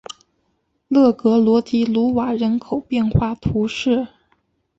[0.87, 4.07] 勒格罗迪鲁瓦人口变化图示